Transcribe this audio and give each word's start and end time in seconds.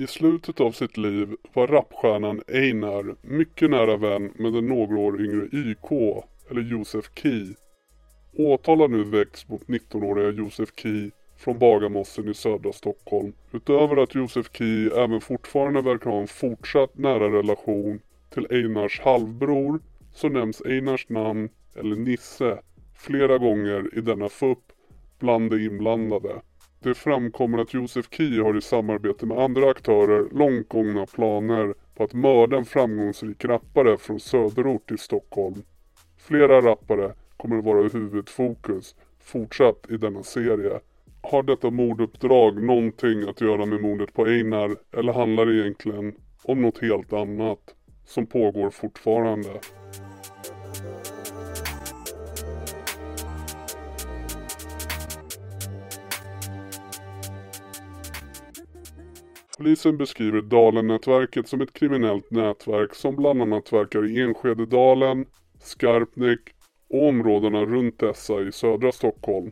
I 0.00 0.06
slutet 0.06 0.60
av 0.60 0.72
sitt 0.72 0.96
liv 0.96 1.36
var 1.52 1.66
rapstjärnan 1.66 2.42
Einar 2.48 3.16
mycket 3.22 3.70
nära 3.70 3.96
vän 3.96 4.32
med 4.36 4.52
den 4.52 4.66
några 4.66 4.98
år 4.98 5.24
yngre 5.24 5.48
YK, 5.52 5.92
eller 6.50 6.62
Josef 6.62 7.10
Key. 7.14 7.54
Åtal 8.36 8.80
har 8.80 8.88
nu 8.88 9.04
väckts 9.04 9.48
mot 9.48 9.66
19-åriga 9.66 10.30
Josef 10.30 10.68
Key 10.76 11.10
från 11.36 11.58
Bagarmossen 11.58 12.28
i 12.28 12.34
södra 12.34 12.72
Stockholm. 12.72 13.32
Utöver 13.52 13.96
att 13.96 14.14
Josef 14.14 14.46
Key 14.52 14.90
även 14.96 15.20
fortfarande 15.20 15.82
verkar 15.82 16.10
ha 16.10 16.20
en 16.20 16.26
fortsatt 16.26 16.98
nära 16.98 17.38
relation 17.38 18.00
till 18.34 18.46
Einars 18.50 19.00
halvbror 19.00 19.80
så 20.14 20.28
nämns 20.28 20.60
Einars 20.60 21.08
namn, 21.08 21.48
eller 21.76 21.96
Nisse, 21.96 22.58
flera 22.98 23.38
gånger 23.38 23.98
i 23.98 24.00
denna 24.00 24.28
FUP 24.28 24.58
bland 25.18 25.50
de 25.50 25.66
inblandade. 25.66 26.40
Det 26.80 26.94
framkommer 26.94 27.58
att 27.58 27.74
Josef 27.74 28.08
Key 28.10 28.40
har 28.40 28.56
i 28.56 28.60
samarbete 28.60 29.26
med 29.26 29.38
andra 29.38 29.70
aktörer 29.70 30.28
långt 30.32 30.68
gångna 30.68 31.06
planer 31.06 31.74
på 31.94 32.04
att 32.04 32.14
mörda 32.14 32.56
en 32.56 32.64
framgångsrik 32.64 33.44
rappare 33.44 33.96
från 33.96 34.20
söderort 34.20 34.90
i 34.90 34.98
Stockholm. 34.98 35.62
Flera 36.16 36.60
rappare 36.60 37.12
kommer 37.36 37.58
att 37.58 37.64
vara 37.64 37.88
huvudfokus 37.88 38.94
fortsatt 39.20 39.86
i 39.90 39.96
denna 39.96 40.22
serie. 40.22 40.80
Har 41.20 41.42
detta 41.42 41.70
morduppdrag 41.70 42.62
någonting 42.62 43.28
att 43.28 43.40
göra 43.40 43.66
med 43.66 43.80
mordet 43.80 44.14
på 44.14 44.26
Einar 44.26 44.76
eller 44.92 45.12
handlar 45.12 45.46
det 45.46 45.54
egentligen 45.54 46.14
om 46.42 46.62
något 46.62 46.78
helt 46.78 47.12
annat 47.12 47.74
som 48.04 48.26
pågår 48.26 48.70
fortfarande? 48.70 49.60
Polisen 59.58 59.96
beskriver 59.96 60.40
Dalen-nätverket 60.40 61.48
som 61.48 61.60
ett 61.60 61.72
kriminellt 61.72 62.30
nätverk 62.30 62.94
som 62.94 63.16
bland 63.16 63.42
annat 63.42 63.72
verkar 63.72 64.06
i 64.06 64.20
Enskededalen, 64.20 65.26
Skarpnäck 65.60 66.40
och 66.90 67.08
områdena 67.08 67.64
runt 67.64 67.98
dessa 67.98 68.40
i 68.40 68.52
södra 68.52 68.92
Stockholm. 68.92 69.50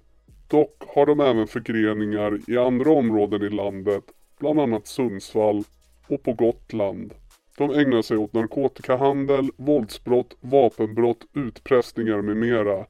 Dock 0.49 0.83
har 0.95 1.07
de 1.07 1.21
även 1.21 1.47
förgreningar 1.47 2.39
i 2.51 2.59
andra 2.59 2.91
områden 2.91 3.43
i 3.43 3.51
landet, 3.51 4.05
bland 4.39 4.61
annat 4.61 4.87
Sundsvall 4.87 5.65
och 6.09 6.23
på 6.23 6.33
Gotland. 6.33 7.15
De 7.59 7.71
ägnar 7.71 8.03
sig 8.03 8.17
åt 8.17 8.33
narkotikahandel, 8.33 9.51
våldsbrott, 9.57 10.37
vapenbrott, 10.41 11.27
utpressningar 11.35 12.23
med 12.23 12.37
mera. 12.37 12.87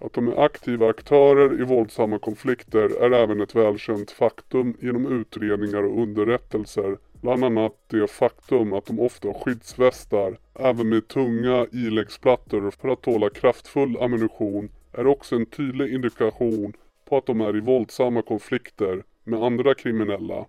Att 0.00 0.12
de 0.12 0.28
är 0.28 0.44
aktiva 0.44 0.88
aktörer 0.88 1.60
i 1.60 1.64
våldsamma 1.64 2.18
konflikter 2.18 3.02
är 3.02 3.10
även 3.10 3.40
ett 3.40 3.54
välkänt 3.54 4.10
faktum 4.10 4.76
genom 4.80 5.20
utredningar 5.20 5.82
och 5.82 6.02
underrättelser. 6.02 6.98
Bland 7.12 7.44
annat 7.44 7.72
det 7.86 8.10
faktum 8.10 8.72
att 8.72 8.86
de 8.86 9.00
ofta 9.00 9.28
har 9.28 9.34
skyddsvästar, 9.34 10.38
även 10.54 10.88
med 10.88 11.08
tunga 11.08 11.66
iläggsplattor 11.72 12.70
för 12.70 12.88
att 12.88 13.02
tåla 13.02 13.30
kraftfull 13.30 13.96
ammunition, 14.00 14.70
är 14.92 15.06
också 15.06 15.36
en 15.36 15.46
tydlig 15.46 15.94
indikation 15.94 16.72
på 17.08 17.16
att 17.16 17.26
de 17.26 17.40
är 17.40 17.56
i 17.56 17.60
våldsamma 17.60 18.22
konflikter 18.22 19.02
med 19.24 19.42
andra 19.42 19.74
kriminella. 19.74 20.46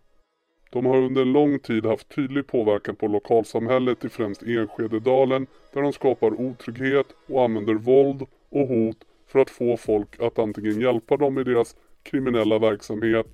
De 0.70 0.86
har 0.86 0.98
under 0.98 1.26
lång 1.26 1.60
tid 1.60 1.86
haft 1.86 2.16
tydlig 2.16 2.48
påverkan 2.48 2.96
på 2.96 3.08
lokalsamhället 3.08 4.06
i 4.06 4.10
främst 4.10 4.44
Enskededalen 4.44 5.48
där 5.74 5.82
de 5.82 5.94
skapar 5.94 6.42
otrygghet 6.42 7.08
och 7.28 7.44
använder 7.44 7.74
våld 7.74 8.22
och 8.50 8.68
hot 8.68 8.98
för 9.32 9.40
att 9.40 9.50
få 9.50 9.78
folk 9.78 10.22
att 10.22 10.40
antingen 10.40 10.82
hjälpa 10.82 11.18
dem 11.18 11.40
i 11.40 11.44
deras 11.44 11.76
kriminella 12.04 12.60
verksamhet 12.60 13.28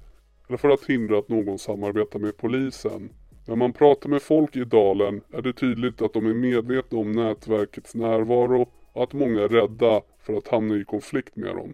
eller 0.47 0.57
för 0.57 0.69
att 0.69 0.85
hindra 0.85 1.17
att 1.17 1.29
någon 1.29 1.59
samarbetar 1.59 2.19
med 2.19 2.37
polisen. 2.37 3.09
När 3.47 3.55
man 3.55 3.73
pratar 3.73 4.09
med 4.09 4.21
folk 4.21 4.55
i 4.55 4.63
dalen 4.63 5.21
är 5.33 5.41
det 5.41 5.53
tydligt 5.53 6.01
att 6.01 6.13
de 6.13 6.25
är 6.25 6.33
medvetna 6.33 6.97
om 6.97 7.11
nätverkets 7.11 7.95
närvaro 7.95 8.69
och 8.93 9.03
att 9.03 9.13
många 9.13 9.41
är 9.41 9.47
rädda 9.47 10.01
för 10.19 10.33
att 10.33 10.47
hamna 10.47 10.75
i 10.75 10.83
konflikt 10.83 11.35
med 11.35 11.55
dem. 11.55 11.73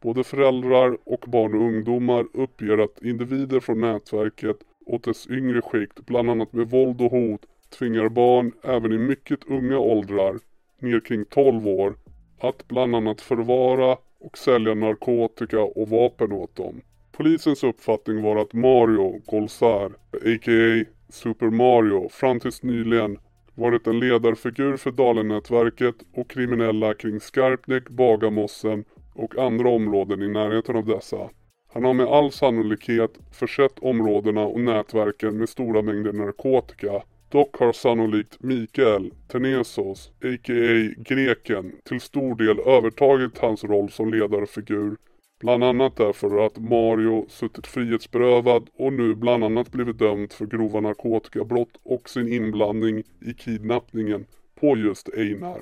Både 0.00 0.24
föräldrar 0.24 0.98
och 1.04 1.24
barn 1.28 1.54
och 1.54 1.60
ungdomar 1.60 2.26
uppger 2.34 2.78
att 2.78 3.02
individer 3.02 3.60
från 3.60 3.80
nätverket 3.80 4.56
och 4.86 5.00
dess 5.00 5.26
yngre 5.30 5.62
skikt, 5.62 6.06
bland 6.06 6.30
annat 6.30 6.52
med 6.52 6.70
våld 6.70 7.00
och 7.00 7.10
hot, 7.10 7.40
tvingar 7.78 8.08
barn 8.08 8.52
även 8.62 8.92
i 8.92 8.98
mycket 8.98 9.40
unga 9.46 9.78
åldrar, 9.78 10.38
ner 10.78 11.00
kring 11.00 11.24
12 11.24 11.68
år, 11.68 11.94
att 12.42 12.68
bland 12.68 12.96
annat 12.96 13.20
förvara 13.20 13.96
och 14.20 14.38
sälja 14.38 14.74
narkotika 14.74 15.60
och 15.60 15.88
vapen 15.88 16.32
åt 16.32 16.56
dem. 16.56 16.80
Polisens 17.12 17.64
uppfattning 17.64 18.22
var 18.22 18.36
att 18.36 18.52
Mario 18.52 19.20
Golzar, 19.26 19.86
a.k.a. 20.12 20.84
Super 21.08 21.50
Mario, 21.50 22.08
fram 22.08 22.40
tills 22.40 22.62
nyligen 22.62 23.18
varit 23.54 23.86
en 23.86 23.98
ledarfigur 23.98 24.76
för 24.76 24.90
Dalenätverket 24.90 25.94
och 26.14 26.30
kriminella 26.30 26.94
kring 26.94 27.20
Skarpnäck, 27.20 27.88
Bagarmossen 27.88 28.84
och 29.14 29.38
andra 29.38 29.68
områden 29.68 30.22
i 30.22 30.28
närheten 30.28 30.76
av 30.76 30.86
dessa. 30.86 31.30
Han 31.72 31.84
har 31.84 31.94
med 31.94 32.06
all 32.06 32.32
sannolikhet 32.32 33.18
försett 33.32 33.78
områdena 33.78 34.40
och 34.40 34.60
nätverken 34.60 35.38
med 35.38 35.48
stora 35.48 35.82
mängder 35.82 36.12
narkotika 36.12 37.02
Dock 37.32 37.56
har 37.56 37.72
sannolikt 37.72 38.42
Mikael 38.42 39.12
Tenesos, 39.28 40.08
a.k.a. 40.08 40.94
Greken, 40.96 41.72
till 41.84 42.00
stor 42.00 42.34
del 42.34 42.60
övertagit 42.60 43.38
hans 43.38 43.64
roll 43.64 43.90
som 43.90 44.10
ledarfigur. 44.10 44.96
Bland 45.40 45.64
annat 45.64 45.96
därför 45.96 46.46
att 46.46 46.58
Mario 46.58 47.26
suttit 47.28 47.66
frihetsberövad 47.66 48.68
och 48.76 48.92
nu 48.92 49.14
bland 49.14 49.44
annat 49.44 49.72
blivit 49.72 49.98
dömd 49.98 50.32
för 50.32 50.46
grova 50.46 50.80
narkotikabrott 50.80 51.80
och 51.82 52.08
sin 52.08 52.32
inblandning 52.32 53.02
i 53.20 53.34
kidnappningen 53.34 54.26
på 54.60 54.76
just 54.76 55.08
Einar. 55.08 55.60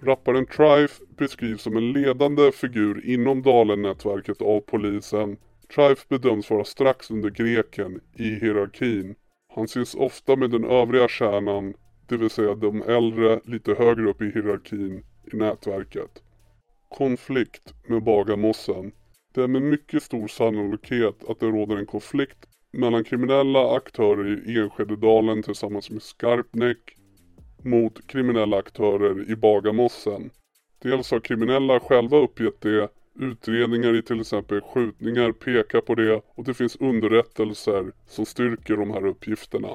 Rapparen 0.00 0.46
Trife 0.46 1.04
beskrivs 1.16 1.62
som 1.62 1.76
en 1.76 1.92
ledande 1.92 2.52
figur 2.52 3.06
inom 3.06 3.42
Dalen-nätverket 3.42 4.42
av 4.42 4.60
polisen 4.60 5.36
Trife 5.74 6.06
bedöms 6.08 6.50
vara 6.50 6.64
strax 6.64 7.10
under 7.10 7.30
greken 7.30 8.00
i 8.14 8.24
hierarkin. 8.24 9.14
Han 9.54 9.64
ses 9.64 9.94
ofta 9.94 10.36
med 10.36 10.50
den 10.50 10.64
övriga 10.64 11.08
kärnan, 11.08 11.74
det 12.08 12.16
vill 12.16 12.30
säga 12.30 12.54
de 12.54 12.82
äldre 12.82 13.40
lite 13.44 13.74
högre 13.74 14.10
upp 14.10 14.22
i 14.22 14.30
hierarkin 14.30 15.04
i 15.32 15.36
nätverket. 15.36 16.22
Konflikt 16.88 17.74
med 17.86 18.02
Bagarmossen. 18.02 18.92
Det 19.34 19.42
är 19.42 19.48
med 19.48 19.62
mycket 19.62 20.02
stor 20.02 20.28
sannolikhet 20.28 21.24
att 21.28 21.40
det 21.40 21.46
råder 21.46 21.76
en 21.76 21.86
konflikt 21.86 22.46
mellan 22.72 23.04
kriminella 23.04 23.76
aktörer 23.76 24.48
i 24.48 24.58
Enskededalen 24.58 25.42
tillsammans 25.42 25.90
med 25.90 26.02
Skarpnäck 26.02 26.96
mot 27.62 28.06
kriminella 28.06 28.56
aktörer 28.56 29.30
i 29.30 29.36
Bagarmossen. 29.36 30.30
Dels 30.82 31.10
har 31.10 31.20
kriminella 31.20 31.80
själva 31.80 32.16
uppgett 32.16 32.60
det 32.60 32.88
Utredningar 33.20 33.96
i 33.96 34.02
till 34.02 34.20
exempel 34.20 34.60
skjutningar 34.60 35.32
pekar 35.32 35.80
på 35.80 35.94
det 35.94 36.22
och 36.34 36.44
det 36.44 36.54
finns 36.54 36.76
underrättelser 36.76 37.92
som 38.06 38.26
styrker 38.26 38.76
de 38.76 38.90
här 38.90 39.06
uppgifterna. 39.06 39.68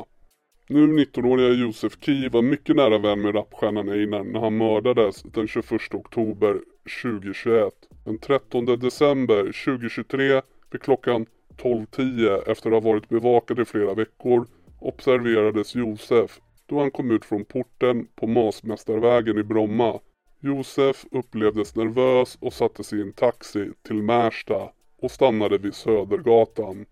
Nu 0.67 0.87
19-åriga 0.87 1.49
Josef 1.49 1.97
Key 1.99 2.29
var 2.29 2.41
mycket 2.41 2.75
nära 2.75 2.97
vän 2.97 3.21
med 3.21 3.35
rapstjärnan 3.35 3.89
Einar 3.89 4.23
när 4.23 4.39
han 4.39 4.57
mördades 4.57 5.23
den 5.23 5.47
21 5.47 5.93
oktober 5.93 6.59
2021. 7.03 7.73
Den 8.05 8.17
13 8.17 8.65
december 8.65 9.65
2023 9.65 10.41
vid 10.71 10.81
klockan 10.81 11.25
12.10 11.57 12.51
efter 12.51 12.71
att 12.71 12.83
ha 12.83 12.91
varit 12.91 13.09
bevakad 13.09 13.59
i 13.59 13.65
flera 13.65 13.93
veckor 13.93 14.47
observerades 14.79 15.75
Josef 15.75 16.39
då 16.65 16.79
han 16.79 16.91
kom 16.91 17.11
ut 17.11 17.25
från 17.25 17.45
porten 17.45 18.07
på 18.15 18.27
Masmästarvägen 18.27 19.37
i 19.37 19.43
Bromma 19.43 19.99
Josef 20.45 21.05
upplevdes 21.11 21.75
nervös 21.75 22.37
och 22.41 22.53
satte 22.53 22.83
sig 22.83 22.99
i 22.99 23.01
en 23.01 23.13
taxi 23.13 23.71
till 23.87 24.03
Märsta 24.03 24.69
och 25.01 25.11
stannade 25.11 25.57
vid 25.57 25.73
Södergatan. 25.73 26.85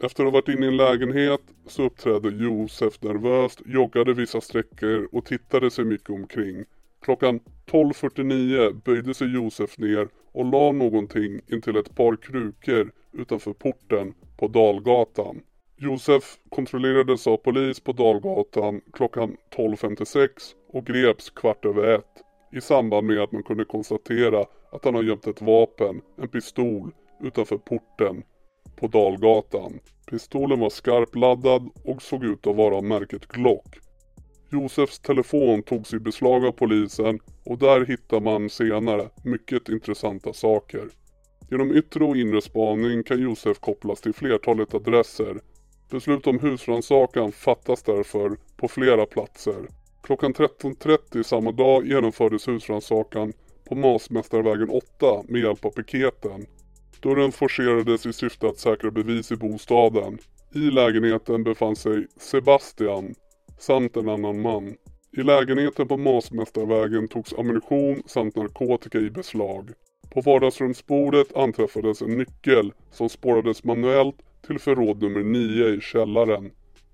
Efter 0.00 0.24
att 0.24 0.32
ha 0.32 0.40
varit 0.40 0.48
inne 0.48 0.66
i 0.66 0.68
en 0.68 0.76
lägenhet 0.76 1.40
så 1.66 1.82
uppträdde 1.82 2.28
Josef 2.28 3.02
nervöst, 3.02 3.60
joggade 3.66 4.14
vissa 4.14 4.40
sträckor 4.40 5.08
och 5.12 5.24
tittade 5.24 5.70
sig 5.70 5.84
mycket 5.84 6.10
omkring. 6.10 6.64
Klockan 7.00 7.40
12.49 7.66 8.80
böjde 8.84 9.14
sig 9.14 9.34
Josef 9.34 9.78
ner 9.78 10.08
och 10.32 10.44
la 10.44 10.72
någonting 10.72 11.40
intill 11.46 11.76
ett 11.76 11.96
par 11.96 12.16
krukor 12.16 12.92
utanför 13.12 13.52
porten 13.52 14.14
på 14.36 14.48
Dalgatan. 14.48 15.40
Josef 15.76 16.38
kontrollerades 16.48 17.26
av 17.26 17.36
polis 17.36 17.80
på 17.80 17.92
Dalgatan 17.92 18.80
klockan 18.92 19.36
12.56 19.56 20.28
och 20.68 20.86
greps 20.86 21.30
kvart 21.30 21.64
över 21.64 21.94
ett 21.94 22.23
i 22.56 22.60
samband 22.60 23.06
med 23.06 23.18
att 23.18 23.32
man 23.32 23.42
kunde 23.42 23.64
konstatera 23.64 24.46
att 24.72 24.84
han 24.84 24.94
har 24.94 25.02
gömt 25.02 25.26
ett 25.26 25.42
vapen, 25.42 26.00
en 26.22 26.28
pistol, 26.28 26.90
utanför 27.20 27.58
porten 27.58 28.22
på 28.76 28.86
Dalgatan. 28.86 29.80
Pistolen 30.10 30.60
var 30.60 30.70
skarpladdad 30.70 31.70
och 31.84 32.02
såg 32.02 32.24
ut 32.24 32.46
att 32.46 32.56
vara 32.56 32.76
av 32.76 32.84
märket 32.84 33.26
Glock. 33.26 33.78
Josefs 34.50 34.98
telefon 34.98 35.62
togs 35.62 35.94
i 35.94 35.98
beslag 35.98 36.44
av 36.44 36.52
polisen 36.52 37.20
och 37.44 37.58
där 37.58 37.86
hittar 37.86 38.20
man 38.20 38.50
senare 38.50 39.08
mycket 39.24 39.68
intressanta 39.68 40.32
saker. 40.32 40.88
Genom 41.50 41.76
yttre 41.76 42.04
och 42.04 42.16
inre 42.16 42.42
spaning 42.42 43.02
kan 43.02 43.22
Josef 43.22 43.60
kopplas 43.60 44.00
till 44.00 44.14
flertalet 44.14 44.74
adresser. 44.74 45.40
Beslut 45.90 46.26
om 46.26 46.38
husrannsakan 46.38 47.32
fattas 47.32 47.82
därför 47.82 48.36
på 48.56 48.68
flera 48.68 49.06
platser. 49.06 49.68
Klockan 50.04 50.34
13.30 50.34 51.22
samma 51.22 51.52
dag 51.52 51.86
genomfördes 51.86 52.48
husrannsakan 52.48 53.32
på 53.68 53.74
Masmästarvägen 53.74 54.70
8 54.70 55.22
med 55.28 55.40
hjälp 55.40 55.64
av 55.64 55.70
piketen. 55.70 56.46
Dörren 57.00 57.32
forcerades 57.32 58.06
i 58.06 58.12
syfte 58.12 58.46
att 58.46 58.58
säkra 58.58 58.90
bevis 58.90 59.32
i 59.32 59.36
bostaden. 59.36 60.18
I 60.54 60.58
lägenheten 60.58 61.44
befann 61.44 61.76
sig 61.76 62.06
Sebastian 62.16 63.14
samt 63.58 63.96
en 63.96 64.08
annan 64.08 64.40
man. 64.40 64.74
I 65.16 65.22
lägenheten 65.22 65.88
på 65.88 65.96
Masmästarvägen 65.96 67.08
togs 67.08 67.34
ammunition 67.34 68.02
samt 68.06 68.36
narkotika 68.36 68.98
i 68.98 69.10
beslag. 69.10 69.70
På 70.14 70.20
vardagsrumsbordet 70.20 71.36
anträffades 71.36 72.02
en 72.02 72.18
nyckel 72.18 72.72
som 72.90 73.08
spårades 73.08 73.64
manuellt 73.64 74.16
till 74.46 74.58
förråd 74.58 75.02
nummer 75.02 75.22
9 75.22 75.68
i 75.68 75.80
källaren. 75.80 76.50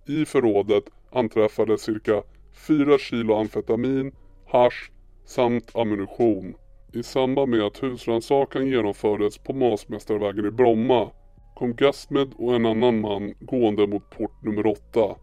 I 0.07 0.25
förrådet 0.25 0.85
anträffades 1.12 1.83
cirka 1.83 2.23
4 2.52 2.99
kilo 2.99 3.35
amfetamin, 3.35 4.12
hash 4.47 4.91
samt 5.25 5.76
ammunition. 5.76 6.55
I 6.93 7.02
samband 7.02 7.50
med 7.50 7.62
att 7.62 7.82
husrannsakan 7.82 8.67
genomfördes 8.67 9.38
på 9.38 9.52
Masmästarvägen 9.52 10.47
i 10.47 10.50
Bromma 10.50 11.11
kom 11.55 11.75
Gasmed 11.75 12.32
och 12.37 12.55
en 12.55 12.67
annan 12.67 13.00
man 13.00 13.35
gående 13.41 13.87
mot 13.87 14.11
port 14.11 14.43
nummer 14.43 14.67
8. 14.67 15.17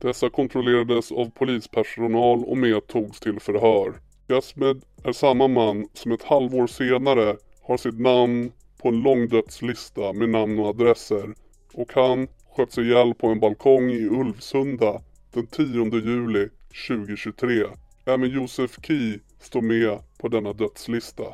Dessa 0.00 0.30
kontrollerades 0.30 1.12
av 1.12 1.30
polispersonal 1.30 2.44
och 2.44 2.58
medtogs 2.58 3.20
till 3.20 3.40
förhör. 3.40 3.94
Gasmed 4.28 4.82
är 5.04 5.12
samma 5.12 5.48
man 5.48 5.88
som 5.94 6.12
ett 6.12 6.22
halvår 6.22 6.66
senare 6.66 7.36
har 7.62 7.76
sitt 7.76 8.00
namn 8.00 8.52
på 8.82 8.88
en 8.88 9.02
lång 9.02 9.28
dödslista 9.28 10.12
med 10.12 10.28
namn 10.28 10.58
och 10.58 10.66
adresser 10.66 11.34
och 11.74 11.92
han 11.94 12.28
sköts 12.56 12.78
ihjäl 12.78 13.14
på 13.14 13.26
en 13.26 13.40
balkong 13.40 13.90
i 13.90 14.08
Ulvsunda 14.08 15.02
den 15.32 15.46
10 15.46 15.66
juli 16.00 16.48
2023. 16.88 17.66
Även 18.04 18.30
Josef 18.30 18.76
Key 18.82 19.18
står 19.40 19.62
med 19.62 19.98
på 20.18 20.28
denna 20.28 20.52
dödslista. 20.52 21.24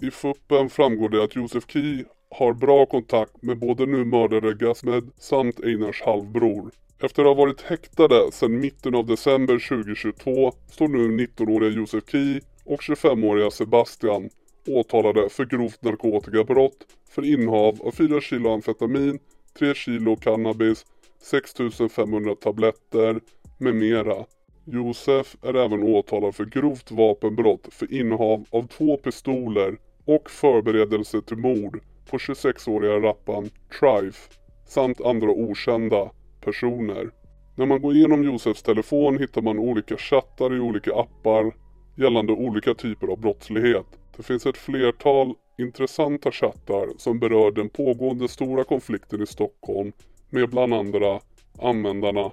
I 0.00 0.10
fuppen 0.10 0.70
framgår 0.70 1.08
det 1.08 1.24
att 1.24 1.36
Josef 1.36 1.64
Key 1.68 2.04
har 2.30 2.52
bra 2.52 2.86
kontakt 2.86 3.42
med 3.42 3.58
både 3.58 3.86
nu 3.86 4.04
mördade 4.04 4.54
Gasmed 4.54 5.10
samt 5.18 5.60
Einars 5.60 6.02
halvbror. 6.02 6.70
Efter 6.98 7.22
att 7.22 7.28
ha 7.28 7.34
varit 7.34 7.60
häktade 7.60 8.32
sedan 8.32 8.60
mitten 8.60 8.94
av 8.94 9.06
december 9.06 9.68
2022 9.68 10.52
står 10.70 10.88
nu 10.88 11.26
19-åriga 11.26 11.70
Josef 11.70 12.04
Key 12.10 12.40
och 12.64 12.80
25-åriga 12.80 13.50
Sebastian 13.50 14.30
åtalade 14.66 15.28
för 15.28 15.44
grovt 15.44 15.82
narkotikabrott 15.82 16.86
för 17.10 17.24
innehav 17.24 17.82
av 17.82 17.90
4 17.90 18.20
kilo 18.20 18.54
amfetamin, 18.54 19.18
3 19.58 19.74
kilo 19.74 20.16
cannabis, 20.16 20.86
6500 21.20 22.34
tabletter 22.34 23.20
med 23.58 23.74
mera. 23.74 24.24
Josef 24.64 25.36
är 25.42 25.54
även 25.54 25.82
åtalad 25.82 26.34
för 26.34 26.44
grovt 26.44 26.90
vapenbrott 26.90 27.68
för 27.70 27.94
innehav 27.94 28.44
av 28.50 28.66
två 28.66 28.96
pistoler 28.96 29.78
och 30.04 30.30
förberedelse 30.30 31.22
till 31.22 31.36
mord 31.36 31.80
på 32.10 32.18
26-åriga 32.18 33.00
rappan 33.00 33.50
Trife 33.80 34.32
samt 34.66 35.00
andra 35.00 35.30
okända 35.30 36.10
personer. 36.40 37.10
När 37.56 37.66
man 37.66 37.82
går 37.82 37.94
igenom 37.94 38.24
Josefs 38.24 38.62
telefon 38.62 39.18
hittar 39.18 39.42
man 39.42 39.58
olika 39.58 39.96
chattar 39.96 40.56
i 40.56 40.60
olika 40.60 40.94
appar 40.94 41.52
gällande 41.96 42.32
olika 42.32 42.74
typer 42.74 43.06
av 43.06 43.20
brottslighet. 43.20 43.86
Det 44.16 44.22
finns 44.22 44.46
ett 44.46 44.56
flertal 44.56 45.34
intressanta 45.58 46.32
chattar 46.32 46.88
som 46.98 47.18
berör 47.18 47.50
den 47.50 47.68
pågående 47.68 48.28
stora 48.28 48.64
konflikten 48.64 49.22
i 49.22 49.26
Stockholm 49.26 49.92
med 50.30 50.50
bland 50.50 50.74
andra 50.74 51.20
användarna 51.58 52.30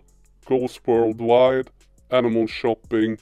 Ghost 0.48 0.82
Worldwide, 0.86 1.70
Animal 2.10 2.48
Shopping 2.48 3.18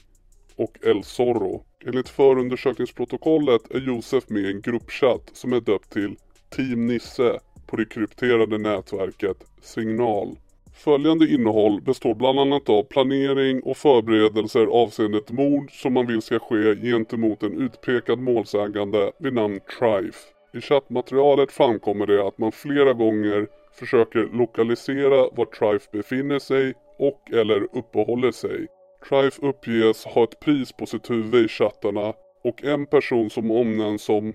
och 0.56 0.78
El 0.82 1.04
Zorro. 1.04 1.64
Enligt 1.86 2.08
förundersökningsprotokollet 2.08 3.70
är 3.70 3.80
Josef 3.80 4.28
med 4.28 4.42
i 4.42 4.52
en 4.52 4.60
gruppchatt 4.60 5.30
som 5.32 5.52
är 5.52 5.60
döpt 5.60 5.92
till 5.92 6.16
Team 6.56 6.86
Nisse 6.86 7.38
på 7.66 7.76
det 7.76 7.84
krypterade 7.84 8.58
nätverket 8.58 9.36
Signal. 9.62 10.36
Följande 10.74 11.26
innehåll 11.26 11.80
består 11.82 12.14
bland 12.14 12.40
annat 12.40 12.68
av 12.68 12.82
planering 12.82 13.62
och 13.62 13.76
förberedelser 13.76 14.66
avseende 14.66 15.18
ett 15.18 15.30
mord 15.30 15.82
som 15.82 15.92
man 15.92 16.06
vill 16.06 16.22
ska 16.22 16.38
ske 16.38 16.74
gentemot 16.76 17.42
en 17.42 17.60
utpekad 17.60 18.18
målsägande 18.18 19.12
vid 19.18 19.32
namn 19.32 19.60
Trife. 19.78 20.18
I 20.54 20.60
chattmaterialet 20.60 21.52
framkommer 21.52 22.06
det 22.06 22.26
att 22.26 22.38
man 22.38 22.52
flera 22.52 22.92
gånger 22.92 23.46
försöker 23.72 24.28
lokalisera 24.32 25.28
var 25.36 25.44
Trife 25.44 25.88
befinner 25.92 26.38
sig 26.38 26.74
och 26.98 27.30
eller 27.32 27.76
uppehåller 27.78 28.30
sig. 28.32 28.66
Trife 29.08 29.46
uppges 29.46 30.04
ha 30.04 30.24
ett 30.24 30.40
pris 30.40 30.72
på 30.72 30.86
sitt 30.86 31.10
huvud 31.10 31.44
i 31.44 31.48
chattarna 31.48 32.12
och 32.44 32.64
en 32.64 32.86
person 32.86 33.30
som 33.30 33.50
omnämns 33.50 34.02
som 34.02 34.34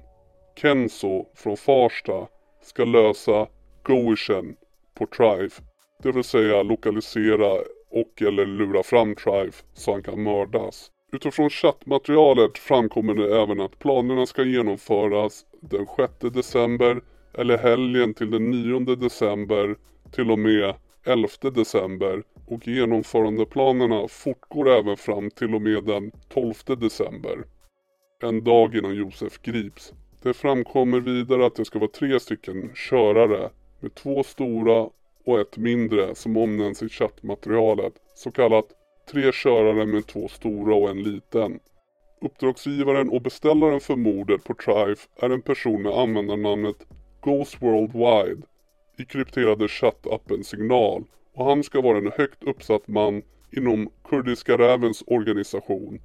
Kenzo 0.61 1.25
från 1.35 1.57
Farsta 1.57 2.27
ska 2.61 2.85
lösa 2.85 3.47
Goishen 3.83 4.55
på 4.93 5.05
Trife 5.05 5.61
det 6.03 6.11
vill 6.11 6.23
säga 6.23 6.63
lokalisera 6.63 7.51
och 7.89 8.21
eller 8.21 8.45
lura 8.45 8.83
fram 8.83 9.15
Trife 9.15 9.63
så 9.73 9.91
han 9.91 10.03
kan 10.03 10.23
mördas. 10.23 10.91
Utifrån 11.11 11.49
chattmaterialet 11.49 12.57
framkommer 12.57 13.13
det 13.13 13.41
även 13.41 13.61
att 13.61 13.79
planerna 13.79 14.25
ska 14.25 14.43
genomföras 14.43 15.45
den 15.61 15.87
6 15.97 16.13
december 16.19 17.01
eller 17.33 17.57
helgen 17.57 18.13
till 18.13 18.31
den 18.31 18.51
9 18.51 18.79
december 18.79 19.75
till 20.11 20.31
och 20.31 20.39
med 20.39 20.73
11 21.05 21.27
december 21.41 22.23
och 22.47 22.67
genomförandeplanerna 22.67 24.07
fortgår 24.07 24.69
även 24.69 24.97
fram 24.97 25.31
till 25.31 25.55
och 25.55 25.61
med 25.61 25.83
den 25.83 26.11
12 26.29 26.53
december. 26.79 27.43
En 28.21 28.43
dag 28.43 28.75
innan 28.75 28.95
Josef 28.95 29.41
grips. 29.41 29.93
Det 30.21 30.33
framkommer 30.33 30.99
vidare 30.99 31.45
att 31.45 31.55
det 31.55 31.65
ska 31.65 31.79
vara 31.79 31.89
tre 31.89 32.19
stycken 32.19 32.71
körare 32.75 33.49
med 33.79 33.95
två 33.95 34.23
stora 34.23 34.89
och 35.25 35.39
ett 35.39 35.57
mindre 35.57 36.15
som 36.15 36.37
omnämns 36.37 36.83
i 36.83 36.89
chattmaterialet. 36.89 37.93
Så 38.15 38.31
kallat 38.31 38.65
tre 39.11 39.31
körare 39.31 39.85
med 39.85 40.07
två 40.07 40.27
stora 40.27 40.75
och 40.75 40.89
en 40.89 41.03
liten. 41.03 41.59
Uppdragsgivaren 42.21 43.09
och 43.09 43.21
beställaren 43.21 43.79
för 43.79 43.95
mordet 43.95 44.43
på 44.43 44.53
Trife 44.53 45.07
är 45.15 45.29
en 45.29 45.41
person 45.41 45.81
med 45.81 45.93
användarnamnet 45.93 46.87
Ghost 47.21 47.61
Worldwide 47.61 48.41
i 48.97 49.05
krypterade 49.05 49.67
chattappen 49.67 50.43
Signal 50.43 51.03
och 51.33 51.45
han 51.45 51.63
ska 51.63 51.81
vara 51.81 51.97
en 51.97 52.11
högt 52.17 52.43
uppsatt 52.43 52.87
man 52.87 53.21
inom 53.57 53.89
Kurdiska 54.09 54.57
rävens 54.57 55.03
organisation. 55.07 55.99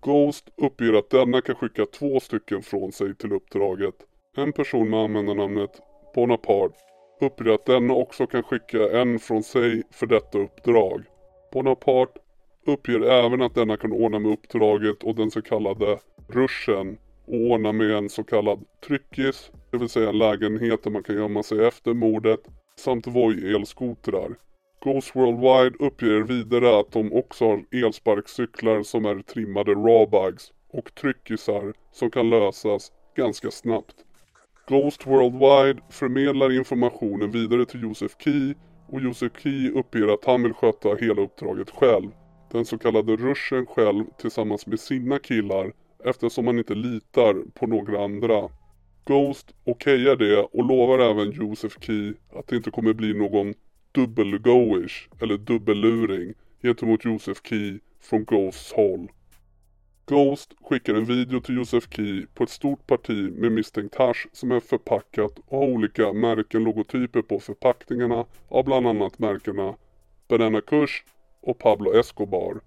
Ghost 0.00 0.48
uppger 0.56 0.92
att 0.92 1.10
denna 1.10 1.40
kan 1.40 1.54
skicka 1.54 1.86
två 1.86 2.20
stycken 2.20 2.62
från 2.62 2.92
sig 2.92 3.14
till 3.14 3.32
uppdraget. 3.32 3.94
En 4.36 4.52
person 4.52 4.90
med 4.90 5.00
användarnamnet 5.00 5.80
Bonaparte 6.14 6.78
uppger 7.20 7.50
att 7.50 7.66
denna 7.66 7.94
också 7.94 8.26
kan 8.26 8.42
skicka 8.42 9.00
en 9.00 9.18
från 9.18 9.42
sig 9.42 9.82
för 9.90 10.06
detta 10.06 10.38
uppdrag. 10.38 11.04
Bonaparte 11.52 12.20
uppger 12.66 13.00
även 13.00 13.42
att 13.42 13.54
denna 13.54 13.76
kan 13.76 13.92
ordna 13.92 14.18
med 14.18 14.32
uppdraget 14.32 15.02
och 15.02 15.14
den 15.14 15.30
så 15.30 15.42
kallade 15.42 15.98
ruschen 16.28 16.98
och 17.26 17.34
ordna 17.34 17.72
med 17.72 17.90
en 17.90 18.08
så 18.08 18.24
kallad 18.24 18.64
tryckis, 18.86 19.50
det 19.70 19.78
vill 19.78 19.88
säga 19.88 20.08
en 20.08 20.18
lägenhet 20.18 20.82
där 20.82 20.90
man 20.90 21.02
kan 21.02 21.16
gömma 21.16 21.42
sig 21.42 21.66
efter 21.66 21.94
mordet, 21.94 22.40
samt 22.78 23.06
Voi 23.06 23.54
elskotrar. 23.54 24.36
Ghost 24.84 25.16
Worldwide 25.16 25.76
uppger 25.86 26.20
vidare 26.20 26.80
att 26.80 26.92
de 26.92 27.12
också 27.12 27.44
har 27.44 27.64
elsparkcyklar 27.72 28.82
som 28.82 29.04
är 29.04 29.22
trimmade 29.22 29.72
rawbugs 29.72 30.52
och 30.72 30.94
tryckisar 30.94 31.72
som 31.92 32.10
kan 32.10 32.30
lösas 32.30 32.92
ganska 33.16 33.50
snabbt. 33.50 33.94
Ghost 34.68 35.06
Worldwide 35.06 35.82
förmedlar 35.90 36.52
informationen 36.52 37.30
vidare 37.30 37.64
till 37.64 37.82
Josef 37.82 38.16
Key 38.18 38.54
och 38.88 39.00
Josef 39.00 39.32
Key 39.42 39.70
uppger 39.70 40.14
att 40.14 40.24
han 40.24 40.42
vill 40.42 40.52
sköta 40.52 40.94
hela 40.94 41.22
uppdraget 41.22 41.70
själv. 41.70 42.10
Den 42.50 42.64
så 42.64 42.78
kallade 42.78 43.16
ruschen 43.16 43.66
själv 43.66 44.04
tillsammans 44.18 44.66
med 44.66 44.80
sina 44.80 45.18
killar 45.18 45.72
eftersom 46.04 46.46
han 46.46 46.58
inte 46.58 46.74
litar 46.74 47.34
på 47.54 47.66
några 47.66 48.04
andra. 48.04 48.48
Ghost 49.08 49.54
okejar 49.64 50.16
det 50.16 50.38
och 50.38 50.64
lovar 50.64 50.98
även 50.98 51.32
Joseph 51.32 51.80
Key 51.80 52.14
att 52.32 52.46
det 52.46 52.56
inte 52.56 52.70
kommer 52.70 52.92
bli 52.92 53.14
någon 53.14 53.54
dubbel-goish 53.92 55.08
eller 55.20 55.38
dubbelluring 55.38 56.34
gentemot 56.62 57.04
Joseph 57.04 57.40
Key 57.44 57.78
från 58.00 58.24
Ghosts 58.24 58.72
håll. 58.72 59.08
Ghost 60.06 60.54
skickar 60.60 60.94
en 60.94 61.04
video 61.04 61.40
till 61.40 61.56
Joseph 61.56 61.88
Key 61.90 62.26
på 62.34 62.44
ett 62.44 62.50
stort 62.50 62.86
parti 62.86 63.32
med 63.32 63.52
misstänkt 63.52 63.94
hash 63.94 64.26
som 64.32 64.52
är 64.52 64.60
förpackat 64.60 65.38
och 65.46 65.58
har 65.58 65.66
olika 65.66 66.12
märken 66.12 66.64
logotyper 66.64 67.22
på 67.22 67.40
förpackningarna 67.40 68.26
av 68.48 68.64
bland 68.64 68.86
annat 68.86 69.18
märkena 69.18 69.74
Banana 70.28 70.60
Kush 70.60 71.04
och 71.40 71.58
Pablo 71.58 71.98
Escobar. 72.00 72.60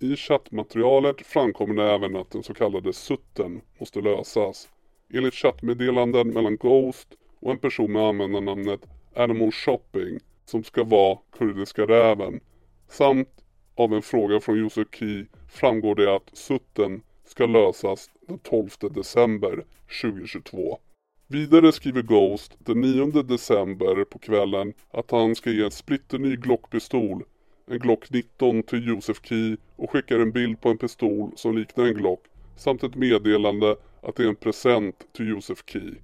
I 0.00 0.16
chattmaterialet 0.16 1.26
framkommer 1.26 1.74
det 1.74 1.92
även 1.92 2.16
att 2.16 2.30
den 2.30 2.42
så 2.42 2.54
kallade 2.54 2.92
sutten 2.92 3.60
måste 3.78 4.00
lösas 4.00 4.68
enligt 5.12 5.34
chattmeddelanden 5.34 6.28
mellan 6.28 6.56
Ghost 6.56 7.08
och 7.40 7.50
en 7.50 7.58
person 7.58 7.92
med 7.92 8.02
användarnamnet 8.02 8.80
Animal 9.16 9.52
Shopping 9.52 10.18
som 10.44 10.64
ska 10.64 10.84
vara 10.84 11.18
Kurdiska 11.38 11.82
räven. 11.82 12.40
Samt 12.88 13.28
av 13.74 13.94
en 13.94 14.02
fråga 14.02 14.40
från 14.40 14.58
Josef 14.58 14.88
Key 14.92 15.26
framgår 15.48 15.94
det 15.94 16.14
att 16.14 16.30
sutten 16.32 17.02
ska 17.24 17.46
lösas 17.46 18.10
den 18.28 18.38
12 18.38 18.68
december 18.90 19.64
2022. 20.02 20.78
Vidare 21.26 21.72
skriver 21.72 22.02
Ghost 22.02 22.56
den 22.58 22.80
9 22.80 23.22
december 23.22 24.04
på 24.04 24.18
kvällen 24.18 24.72
att 24.90 25.10
han 25.10 25.34
ska 25.34 25.50
ge 25.50 25.64
en 25.64 25.70
splitterny 25.70 26.36
Glockpistol, 26.36 27.24
en 27.66 27.78
Glock 27.78 28.10
19 28.10 28.62
till 28.62 28.88
Josef 28.88 29.20
Key 29.24 29.56
och 29.76 29.90
skickar 29.90 30.18
en 30.18 30.32
bild 30.32 30.60
på 30.60 30.68
en 30.68 30.78
pistol 30.78 31.32
som 31.36 31.56
liknar 31.56 31.84
en 31.84 31.94
Glock 31.94 32.24
samt 32.56 32.82
ett 32.82 32.94
meddelande 32.94 33.76
att 34.04 34.16
det 34.16 34.24
är 34.24 34.28
en 34.28 34.36
present 34.36 35.06
till 35.12 35.28
Josef 35.28 35.62
Key. 35.66 35.94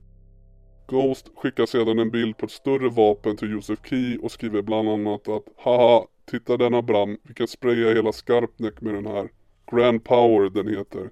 Ghost 0.89 1.31
skickar 1.37 1.67
sedan 1.67 1.99
en 1.99 2.11
bild 2.11 2.37
på 2.37 2.47
ett 2.47 2.53
större 2.53 2.89
vapen 2.89 3.37
till 3.37 3.51
Josef 3.51 3.79
Key 3.85 4.19
och 4.19 4.33
skriver 4.33 4.63
bland 4.63 4.89
annat 4.89 5.29
att 5.29 5.45
Haha, 5.57 6.07
titta 6.31 6.57
denna 6.57 6.83
Bram, 6.83 7.19
vi 7.23 7.35
kan 7.35 7.49
spraya 7.49 7.95
hela 7.95 8.13
Skarpnäck 8.13 8.81
med 8.81 8.95
den 8.95 9.07
här. 9.07 9.29
Grand 9.73 10.05
Power 10.05 10.51
den 10.51 10.77
heter. 10.77 11.11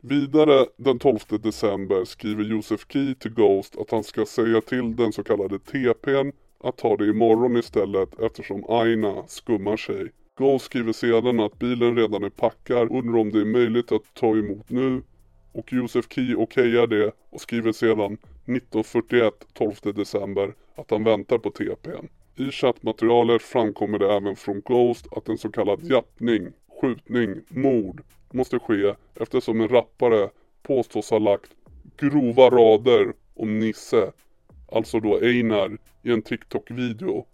Vidare 0.00 0.66
den 0.76 0.98
12 0.98 1.18
december 1.42 2.04
skriver 2.04 2.44
Josef 2.44 2.86
Key 2.92 3.14
till 3.14 3.34
Ghost 3.34 3.76
att 3.78 3.90
han 3.90 4.04
ska 4.04 4.26
säga 4.26 4.60
till 4.60 4.96
den 4.96 5.12
så 5.12 5.22
kallade 5.24 5.58
TPn 5.58 6.32
att 6.60 6.76
ta 6.76 6.96
det 6.96 7.06
imorgon 7.06 7.56
istället 7.56 8.20
eftersom 8.20 8.64
Aina 8.68 9.26
skummar 9.26 9.76
sig. 9.76 10.08
Ghost 10.38 10.64
skriver 10.64 10.92
sedan 10.92 11.40
att 11.40 11.58
bilen 11.58 11.96
redan 11.96 12.24
är 12.24 12.30
packad, 12.30 12.88
och 12.88 12.98
undrar 12.98 13.20
om 13.20 13.30
det 13.30 13.40
är 13.40 13.44
möjligt 13.44 13.92
att 13.92 14.14
ta 14.14 14.36
emot 14.36 14.70
nu 14.70 15.02
och 15.58 15.72
Josef 15.72 16.06
Key 16.10 16.34
okejar 16.34 16.86
det 16.86 17.12
och 17.30 17.40
skriver 17.40 17.72
sedan 17.72 18.12
1941 18.12 19.34
12 19.52 19.74
december 19.82 20.54
att 20.74 20.90
han 20.90 21.04
väntar 21.04 21.38
på 21.38 21.50
TPn. 21.50 22.08
I 22.36 22.50
chattmaterialet 22.50 23.42
framkommer 23.42 23.98
det 23.98 24.12
även 24.12 24.36
från 24.36 24.60
Ghost 24.64 25.06
att 25.12 25.28
en 25.28 25.38
så 25.38 25.50
kallad 25.50 25.84
jappning, 25.84 26.48
skjutning, 26.80 27.40
mord 27.48 28.02
måste 28.30 28.58
ske 28.58 28.94
eftersom 29.14 29.60
en 29.60 29.68
rappare 29.68 30.30
påstås 30.62 31.10
ha 31.10 31.18
lagt 31.18 31.50
grova 31.96 32.50
rader 32.50 33.12
om 33.34 33.58
Nisse, 33.58 34.12
alltså 34.72 35.00
då 35.00 35.18
Einar, 35.20 35.78
i 36.02 36.12
en 36.12 36.22
TikTok-video. 36.22 37.26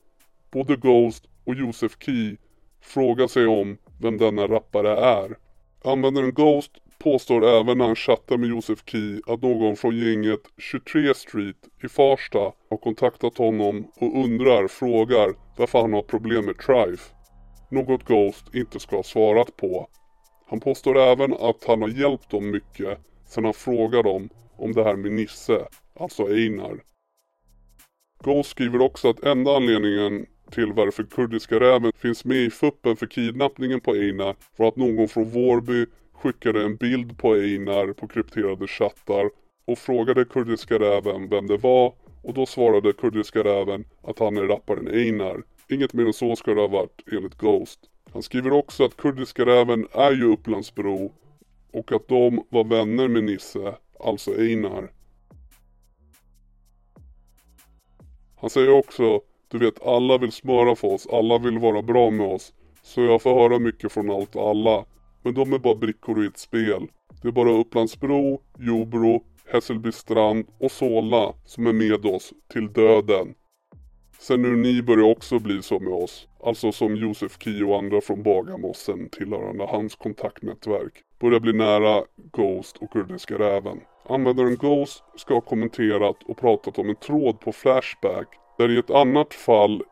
Både 0.50 0.76
Ghost 0.76 1.24
och 1.44 1.54
Josef 1.54 1.96
Key 2.00 2.36
frågar 2.80 3.26
sig 3.26 3.46
om 3.46 3.78
vem 4.00 4.18
denna 4.18 4.46
rappare 4.46 4.96
är. 4.96 5.36
Användaren 5.84 6.34
Ghost 6.34 6.72
påstår 7.04 7.44
även 7.46 7.78
när 7.78 7.86
han 7.86 7.96
chattar 7.96 8.36
med 8.36 8.48
Josef 8.48 8.82
Key 8.86 9.20
att 9.26 9.42
någon 9.42 9.76
från 9.76 9.96
gänget 9.96 10.40
23 10.58 11.14
Street 11.14 11.56
i 11.82 11.88
Farsta 11.88 12.52
har 12.70 12.76
kontaktat 12.76 13.38
honom 13.38 13.86
och 13.96 14.24
undrar, 14.24 14.68
frågar 14.68 15.34
varför 15.56 15.80
han 15.80 15.92
har 15.92 16.02
problem 16.02 16.44
med 16.44 16.58
Trife. 16.58 17.14
Något 17.70 18.04
Ghost 18.04 18.54
inte 18.54 18.80
ska 18.80 18.96
ha 18.96 19.02
svarat 19.02 19.56
på. 19.56 19.88
Han 20.46 20.60
påstår 20.60 20.98
även 20.98 21.32
att 21.32 21.64
han 21.66 21.82
har 21.82 21.88
hjälpt 21.88 22.30
dem 22.30 22.50
mycket 22.50 22.98
sen 23.26 23.44
han 23.44 23.54
frågade 23.54 24.08
dem 24.08 24.28
om 24.56 24.72
det 24.72 24.84
här 24.84 24.96
med 24.96 25.12
Nisse, 25.12 25.66
alltså 26.00 26.22
Einar. 26.26 26.80
Ghost 28.24 28.50
skriver 28.50 28.80
också 28.80 29.08
att 29.08 29.24
enda 29.24 29.56
anledningen 29.56 30.26
till 30.50 30.72
varför 30.72 31.02
Kurdiska 31.02 31.60
räven 31.60 31.92
finns 31.96 32.24
med 32.24 32.36
i 32.36 32.50
fuppen 32.50 32.96
för 32.96 33.06
kidnappningen 33.06 33.80
på 33.80 33.92
Einar 33.92 34.36
var 34.56 34.68
att 34.68 34.76
någon 34.76 35.08
från 35.08 35.30
Vårby 35.30 35.86
skickade 36.14 36.64
en 36.64 36.76
bild 36.76 37.18
på 37.18 37.34
Einar 37.34 37.92
på 37.92 38.08
krypterade 38.08 38.66
chattar 38.66 39.30
och 39.64 39.78
frågade 39.78 40.24
Kurdiska 40.24 40.78
räven 40.78 41.28
vem 41.28 41.46
det 41.46 41.56
var 41.56 41.94
och 42.22 42.34
då 42.34 42.46
svarade 42.46 42.92
Kurdiska 42.92 43.44
räven 43.44 43.84
att 44.02 44.18
han 44.18 44.36
är 44.36 44.42
rapparen 44.42 44.88
Einar. 44.88 45.42
Inget 45.68 45.92
mer 45.92 46.06
än 46.06 46.12
så 46.12 46.36
ska 46.36 46.54
det 46.54 46.60
ha 46.60 46.68
varit 46.68 47.02
enligt 47.12 47.38
Ghost. 47.38 47.80
Han 48.12 48.22
skriver 48.22 48.52
också 48.52 48.84
att 48.84 48.96
Kurdiska 48.96 49.46
räven 49.46 49.86
är 49.92 50.12
ju 50.12 50.32
Upplandsbro 50.32 51.12
och 51.72 51.92
att 51.92 52.08
de 52.08 52.44
var 52.48 52.64
vänner 52.64 53.08
med 53.08 53.24
Nisse, 53.24 53.74
alltså 54.00 54.30
Einar. 54.30 54.92
Han 58.36 58.50
säger 58.50 58.70
också, 58.70 59.20
du 59.48 59.58
vet 59.58 59.86
alla 59.86 60.18
vill 60.18 60.32
smöra 60.32 60.76
för 60.76 60.88
oss, 60.88 61.06
alla 61.12 61.38
vill 61.38 61.58
vara 61.58 61.82
bra 61.82 62.10
med 62.10 62.26
oss. 62.26 62.52
Så 62.82 63.00
jag 63.00 63.22
får 63.22 63.34
höra 63.34 63.58
mycket 63.58 63.92
från 63.92 64.10
allt 64.10 64.36
och 64.36 64.50
alla. 64.50 64.84
Men 65.24 65.34
de 65.34 65.52
är 65.52 65.58
bara 65.58 65.74
brickor 65.74 66.24
i 66.24 66.26
ett 66.26 66.38
spel. 66.38 66.88
Det 67.22 67.28
är 67.28 67.32
bara 67.32 67.50
Upplandsbro, 67.50 68.40
Jobro, 68.58 69.22
Hässelby 69.52 69.92
strand 69.92 70.46
och 70.60 70.70
Solna 70.70 71.32
som 71.44 71.66
är 71.66 71.72
med 71.72 72.06
oss 72.06 72.32
till 72.52 72.72
döden. 72.72 73.34
Sen 74.18 74.42
nu 74.42 74.56
ni 74.56 74.82
börjar 74.82 75.10
också 75.10 75.38
bli 75.38 75.62
så 75.62 75.78
med 75.78 75.92
oss. 75.92 76.28
Alltså 76.44 76.72
som 76.72 76.96
Josef 76.96 77.38
Ki 77.38 77.62
och 77.62 77.78
andra 77.78 78.00
från 78.00 78.22
Bagarmossen 78.22 79.08
tillhörande 79.08 79.66
hans 79.66 79.94
kontaktnätverk. 79.94 80.92
Börjar 81.20 81.40
bli 81.40 81.52
nära 81.52 82.02
Ghost 82.16 82.76
och 82.76 82.92
Kurdiska 82.92 83.38
räven. 83.38 83.80
Användaren 84.08 84.56
Ghost 84.56 85.04
ska 85.16 85.34
ha 85.34 85.40
kommenterat 85.40 86.16
och 86.22 86.38
pratat 86.38 86.78
om 86.78 86.88
en 86.88 86.96
tråd 86.96 87.40
på 87.40 87.52
Flashback. 87.52 88.28
Där 88.58 88.70
i 88.70 88.78
ett 88.78 88.90
annat 88.90 89.34
fall 89.34 89.82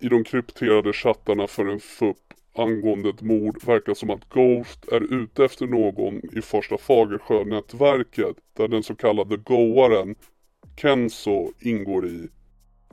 i 0.00 0.08
de 0.08 0.24
krypterade 0.24 0.92
chattarna 0.92 1.46
för 1.46 1.66
en 1.66 1.80
FUP 1.80 2.16
angående 2.54 3.08
ett 3.08 3.22
mord 3.22 3.64
verkar 3.64 3.94
som 3.94 4.10
att 4.10 4.28
Ghost 4.28 4.88
är 4.88 5.12
ute 5.14 5.44
efter 5.44 5.66
någon 5.66 6.20
i 6.38 6.42
första 6.42 6.78
Fagersjö-nätverket 6.78 8.36
där 8.56 8.68
den 8.68 8.82
så 8.82 8.94
kallade 8.94 9.36
goaren 9.36 10.14
Kenzo 10.76 11.52
ingår 11.60 12.06
i. 12.06 12.28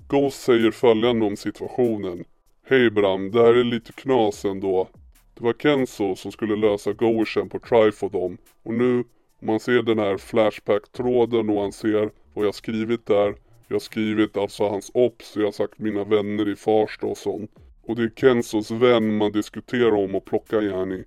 Ghost 0.08 0.42
säger 0.42 0.72
följande 0.72 1.26
om 1.26 1.38
situationen. 1.38 2.24
Hej 2.68 2.92
Bram, 2.92 3.32
det 3.32 3.42
här 3.42 3.54
är 3.54 3.64
lite 3.64 3.94
knas 3.94 4.46
ändå. 4.46 4.88
Det 5.34 5.44
var 5.44 5.54
Kenzo 5.54 6.16
som 6.16 6.32
skulle 6.32 6.56
lösa 6.56 6.94
goersen 6.94 7.50
på 7.50 7.60
Trifodom 7.60 8.38
och 8.64 8.74
nu 8.74 9.04
om 9.40 9.48
man 9.48 9.60
ser 9.60 9.82
den 9.82 10.00
här 10.00 10.18
Flashback-tråden 10.18 11.50
och 11.50 11.62
han 11.62 11.72
ser 11.72 12.10
vad 12.34 12.46
jag 12.46 12.56
skrivit 12.56 13.06
där. 13.06 13.36
Jag 13.68 13.76
har 13.76 13.80
skrivit 13.80 14.38
alltså 14.38 14.70
hans 14.70 14.92
ops, 14.94 15.36
jag 15.36 15.44
har 15.44 15.52
sagt 15.52 15.80
mina 15.80 16.04
vänner 16.04 16.50
i 16.50 16.56
Farsta 16.56 17.08
och 17.08 17.18
sånt. 17.18 17.52
Och 17.82 17.96
det 17.96 18.04
är 18.04 18.12
Kenzos 18.16 18.72
vän 18.72 19.18
man 19.18 19.32
diskuterar 19.32 19.96
om 19.96 20.16
att 20.16 20.26
plocka 20.26 20.62
yani. 20.62 21.04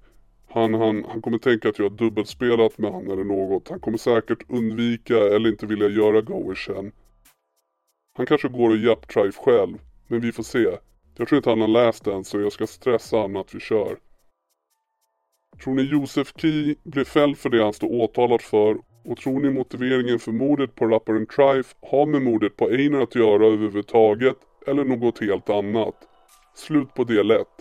Han, 0.49 0.75
han, 0.75 1.05
han 1.05 1.23
kommer 1.23 1.39
tänka 1.39 1.69
att 1.69 1.79
jag 1.79 1.91
har 1.91 1.97
dubbelspelat 1.97 2.79
med 2.79 2.93
han 2.93 3.11
eller 3.11 3.25
något. 3.25 3.69
Han 3.69 3.81
kommer 3.81 3.99
säkert 3.99 4.51
undvika 4.51 5.19
eller 5.19 5.49
inte 5.49 5.67
vilja 5.67 5.89
göra 5.89 6.21
goishen. 6.21 6.93
Han 8.17 8.27
kanske 8.27 8.49
går 8.49 8.71
och 8.71 8.77
Japtrife 8.77 9.43
själv. 9.43 9.79
Men 10.07 10.21
vi 10.21 10.33
får 10.33 10.43
se. 10.43 10.79
Jag 11.17 11.29
tror 11.29 11.37
inte 11.37 11.51
han 11.51 11.61
har 11.61 11.69
läst 11.69 12.05
den 12.05 12.25
så 12.25 12.41
jag 12.41 12.53
ska 12.53 12.67
stressa 12.67 13.19
han 13.19 13.37
att 13.37 13.55
vi 13.55 13.61
kör. 13.61 13.97
Tror 15.65 15.75
ni 15.75 15.83
Josef 15.83 16.33
Key 16.37 16.75
blir 16.83 17.05
fälld 17.05 17.39
för 17.39 17.51
det 17.51 17.63
han 17.63 17.73
står 17.73 17.93
åtalad 17.93 18.43
för? 18.43 18.77
Och 19.05 19.17
tror 19.17 19.41
ni 19.41 19.51
motiveringen 19.51 20.19
för 20.19 20.33
mordet 20.33 20.75
på 20.75 20.87
rapparen 20.87 21.27
Trife 21.27 21.75
har 21.91 22.07
med 22.07 22.23
mordet 22.23 22.57
på 22.57 22.69
Einar 22.69 23.01
att 23.01 23.15
göra 23.15 23.47
överhuvudtaget? 23.47 24.37
Eller 24.67 24.85
något 24.85 25.21
helt 25.21 25.51
annat? 25.51 25.95
Slut 26.55 26.95
på 26.95 27.05
del 27.05 27.31
1. 27.31 27.54